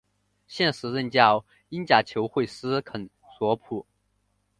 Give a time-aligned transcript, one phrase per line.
[0.47, 3.07] 现时任教英甲球会斯肯
[3.37, 3.85] 索普。